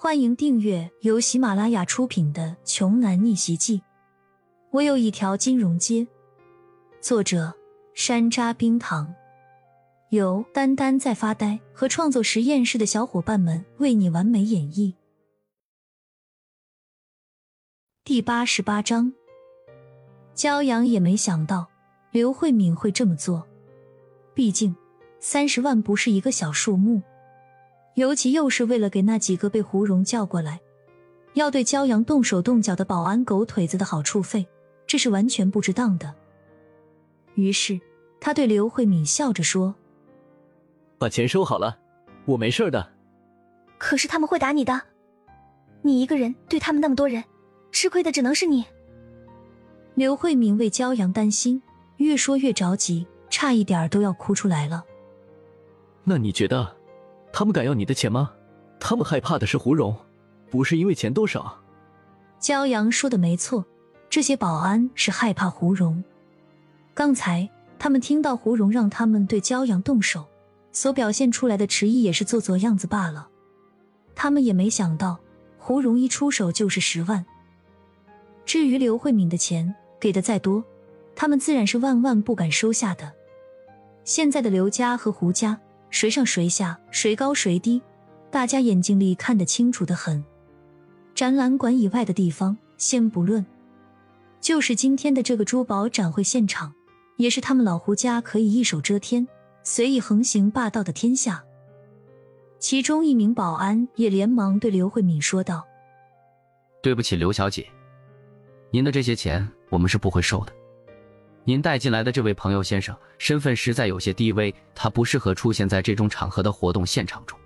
[0.00, 3.78] 欢迎订阅由喜马拉雅出品的《穷男逆袭记》。
[4.70, 6.06] 我有一条金融街，
[7.00, 7.52] 作者
[7.94, 9.12] 山楂冰糖，
[10.10, 14.94] 由丹丹在发呆和创作实验室的小伙伴们为你完美演绎。
[18.04, 19.12] 第八十八章，
[20.32, 21.66] 骄阳也没想到
[22.12, 23.44] 刘慧敏会这么做，
[24.32, 24.76] 毕竟
[25.18, 27.02] 三十万不是一个小数目。
[27.98, 30.60] 尤其又是为了给那几个被胡蓉叫过来，
[31.34, 34.46] 要对骄阳动手动脚的保安狗腿子的好处费，
[34.86, 36.14] 这是完全不值当的。
[37.34, 37.80] 于是
[38.20, 39.74] 他对刘慧敏笑着说
[40.96, 41.76] ：“把钱收好了，
[42.24, 42.88] 我没事的。”
[43.78, 44.80] 可是他们会打你的，
[45.82, 47.24] 你一个人对他们那么多人，
[47.72, 48.64] 吃亏的只能是你。
[49.96, 51.60] 刘慧敏为骄阳担心，
[51.96, 54.84] 越说越着急，差一点都要哭出来了。
[56.04, 56.77] 那你觉得？
[57.32, 58.32] 他们敢要你的钱吗？
[58.80, 59.96] 他们害怕的是胡蓉，
[60.50, 61.58] 不是因为钱多少。
[62.40, 63.64] 骄阳说的没错，
[64.08, 66.02] 这些保安是害怕胡蓉。
[66.94, 70.26] 刚才他们听到胡蓉让他们对骄阳动手，
[70.72, 73.28] 所表现出来的迟疑也是做做样子罢了。
[74.14, 75.18] 他们也没想到
[75.58, 77.24] 胡蓉一出手就是十万。
[78.44, 80.64] 至于刘慧敏的钱给的再多，
[81.14, 83.12] 他们自然是万万不敢收下的。
[84.04, 85.60] 现在的刘家和胡家。
[85.90, 87.82] 谁上谁下，谁高谁低，
[88.30, 90.24] 大家眼睛里看得清楚的很。
[91.14, 93.44] 展览馆以外的地方先不论，
[94.40, 96.72] 就是今天的这个珠宝展会现场，
[97.16, 99.26] 也是他们老胡家可以一手遮天、
[99.62, 101.42] 随意横行霸道的天下。
[102.58, 105.66] 其中一名保安也连忙对刘慧敏说道
[106.82, 107.68] ：“对不起，刘小姐，
[108.70, 110.52] 您的这些钱我们是不会收的。”
[111.48, 117.38] 您带进来的这位朋友先生身份实在有些低微，他不适合出现在这种场合的活动现场中。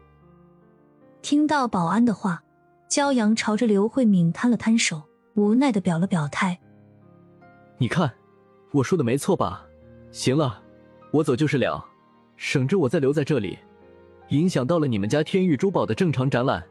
[1.23, 2.43] 听到保安的话，
[2.91, 5.03] 骄阳朝着刘慧敏摊了摊手，
[5.35, 6.59] 无奈的表了表态
[7.79, 8.13] ：“你看，
[8.73, 9.65] 我说的没错吧？
[10.11, 10.61] 行了，
[11.13, 11.87] 我走就是了，
[12.37, 13.57] 省着我再留在这里，
[14.31, 16.65] 影响到了你们家天域珠宝的正常展览。”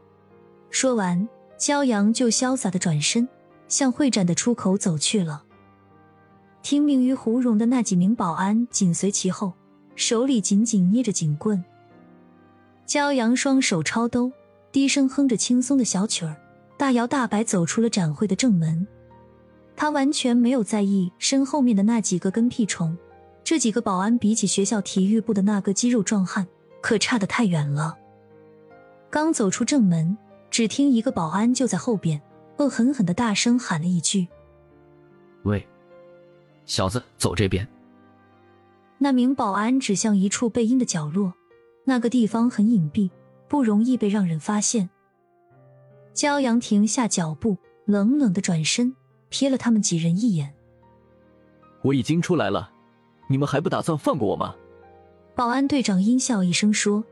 [0.69, 3.25] 说完，骄阳就潇洒的转身
[3.69, 5.45] 向会展的出口走去了。
[6.61, 9.53] 听命于胡蓉的那几名保安紧随其后，
[9.95, 11.63] 手里紧紧捏着警棍。
[12.87, 14.31] 骄阳双手抄兜，
[14.71, 16.35] 低声哼着轻松的小曲儿，
[16.77, 18.85] 大摇大摆走出了展会的正门。
[19.75, 22.95] 他完全没有在意身后面的那几个跟屁虫，
[23.43, 26.45] 这几个保安比起学校体育部的那个肌肉壮汉，
[26.81, 27.97] 可差得太远了。
[29.09, 30.15] 刚走出正门，
[30.51, 32.21] 只听一个保安就在后边
[32.57, 34.27] 恶狠狠的大声喊了一句
[35.43, 35.67] ：“喂！”
[36.65, 37.67] 小子，走这边。
[38.97, 41.33] 那名保安指向一处背阴的角落，
[41.85, 43.09] 那个地方很隐蔽，
[43.47, 44.89] 不容易被让人发现。
[46.13, 48.95] 骄阳停下脚步，冷冷的转身，
[49.31, 50.53] 瞥了他们几人一眼。
[51.81, 52.71] 我已经出来了，
[53.27, 54.55] 你们还不打算放过我吗？
[55.33, 57.03] 保安队长阴笑一声说：“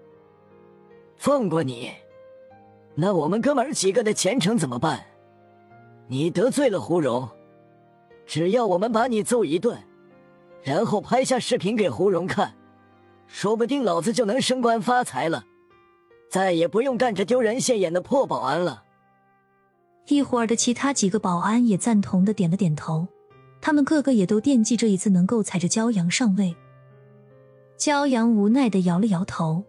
[1.17, 1.89] 放过你？
[2.93, 5.05] 那我们哥们几个的前程怎么办？
[6.07, 7.27] 你得罪了胡蓉。”
[8.29, 9.75] 只要我们把你揍一顿，
[10.61, 12.53] 然后拍下视频给胡蓉看，
[13.25, 15.45] 说不定老子就能升官发财了，
[16.29, 18.83] 再也不用干这丢人现眼的破保安了。
[20.09, 23.07] 一会儿的其他几个保安也赞同的点了点头，
[23.59, 26.55] 他们个个也都惦记这一次能够踩着骄阳上位。
[27.79, 29.63] 骄阳无奈的摇了摇头，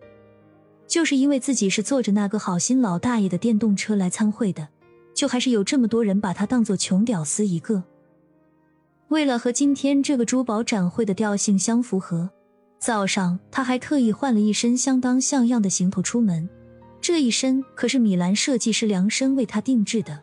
[0.87, 4.69] 就是因为自己是坐着那个好心老大爷的电动车来参会的，
[5.15, 7.85] 就还是有这么多人把他当做穷屌丝一个。
[9.11, 12.31] 为了和今天这个珠宝展会的调性相符合，
[12.79, 16.49] 早上他还特意换了一身相当像样的行头出门。
[17.01, 20.21] 这一身可是米兰设计师量身为他定制的。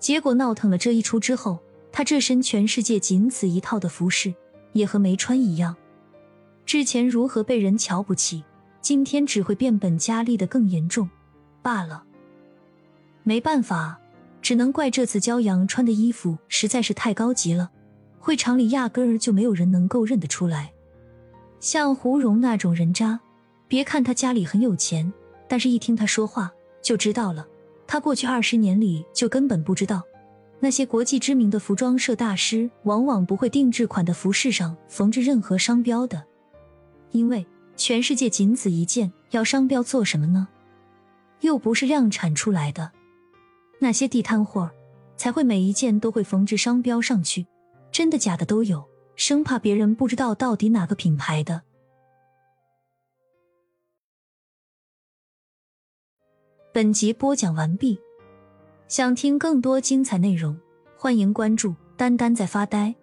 [0.00, 1.60] 结果闹腾了这一出之后，
[1.92, 4.34] 他这身全世界仅此一套的服饰
[4.72, 5.76] 也和没穿一样。
[6.66, 8.42] 之前如何被人瞧不起，
[8.80, 11.08] 今天只会变本加厉的更严重
[11.62, 12.02] 罢了。
[13.22, 14.00] 没办法，
[14.40, 17.70] 只能怪这次骄阳穿的衣服实在是太高级了。
[18.22, 20.72] 会场里压根儿就没有人能够认得出来，
[21.58, 23.18] 像胡蓉那种人渣，
[23.66, 25.12] 别看他家里很有钱，
[25.48, 27.44] 但是一听他说话就知道了。
[27.84, 30.00] 他过去二十年里就根本不知道，
[30.60, 36.22] 那些国际知名的服装设大师往往不会定制款的服饰上缝制任何商标的，
[37.10, 37.44] 因为
[37.76, 40.46] 全世界仅此一件，要商标做什么呢？
[41.40, 42.92] 又不是量产出来的，
[43.80, 44.70] 那些地摊货
[45.16, 47.44] 才会每一件都会缝制商标上去。
[47.92, 51.62] 真的假的都有，生怕别人不知道到底哪个品牌的。
[56.72, 58.00] 本集播讲完毕。
[58.88, 60.58] 想听更多精彩内容，
[60.98, 62.94] 欢迎关注“丹丹在发呆”。